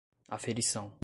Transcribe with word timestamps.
aferição 0.29 0.91